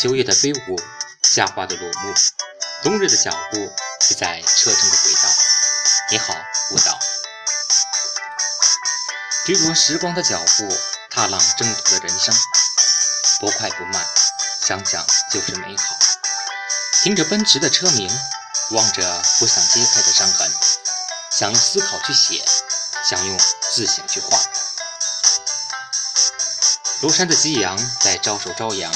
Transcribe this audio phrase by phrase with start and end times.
[0.00, 0.80] 秋叶的飞舞，
[1.24, 2.14] 夏花的落幕，
[2.84, 3.68] 冬日的脚步
[4.00, 5.28] 是在车程的轨道。
[6.12, 6.32] 你好，
[6.70, 6.96] 舞蹈。
[9.44, 10.68] 追逐时光的脚步，
[11.10, 12.32] 踏浪征途的人生，
[13.40, 14.06] 不快不慢，
[14.64, 15.96] 想想就是美好。
[17.02, 18.08] 听着奔驰的车鸣，
[18.70, 20.48] 望着不想揭开的伤痕，
[21.32, 22.44] 想用思考去写，
[23.04, 23.36] 想用
[23.72, 24.38] 自省去画。
[27.02, 28.92] 庐山的夕阳在招手朝阳，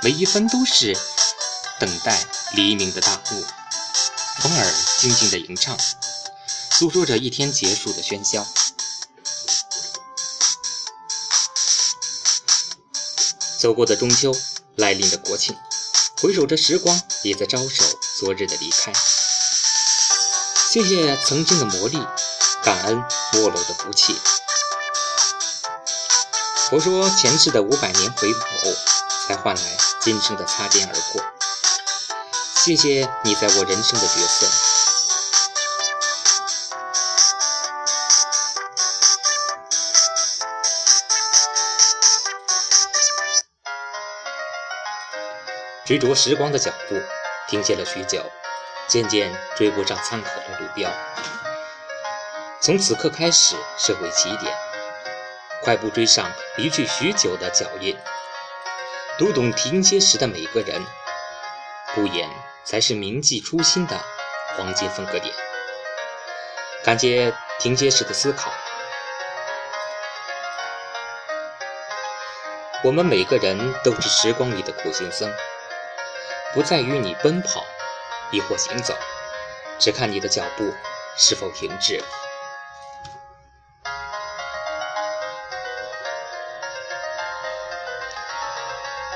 [0.00, 0.96] 每一分都是
[1.80, 3.44] 等待黎明的大幕。
[4.40, 5.76] 风儿静静的吟唱，
[6.70, 8.46] 诉说着一天结束的喧嚣。
[13.58, 14.32] 走过的中秋，
[14.76, 15.56] 来临的国庆，
[16.22, 17.84] 回首着时光，也在招手
[18.20, 18.92] 昨日的离开。
[20.70, 22.06] 谢谢曾经的磨砺，
[22.62, 23.02] 感恩
[23.32, 24.16] 没落的不弃。
[26.70, 28.76] 佛说前世的五百年回眸，
[29.28, 29.62] 才换来
[30.00, 31.22] 今生的擦肩而过。
[32.54, 34.46] 谢谢你在我人生的角色。
[45.84, 46.98] 追逐时光的脚步，
[47.48, 48.24] 停歇了许久，
[48.88, 50.90] 渐渐追不上参考的路标。
[52.62, 54.54] 从此刻开始，社会起点，
[55.62, 57.94] 快步追上离去许久的脚印。
[59.18, 60.80] 读懂停歇时的每个人，
[61.92, 62.30] 不言
[62.62, 64.00] 才是铭记初心的
[64.56, 65.34] 黄金分割点。
[66.84, 68.52] 感谢停歇时的思考。
[72.84, 75.28] 我们每个人都是时光里的苦行僧。
[76.54, 77.66] 不在于你奔跑，
[78.30, 78.96] 亦或行走，
[79.80, 80.72] 只看你的脚步
[81.16, 82.00] 是否停滞。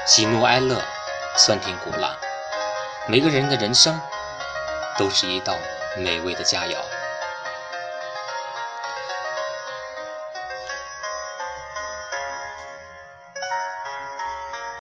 [0.05, 0.83] 喜怒哀乐，
[1.37, 2.17] 酸甜苦辣，
[3.07, 4.01] 每个人的人生
[4.99, 5.57] 都是一道
[5.97, 6.92] 美味的佳肴。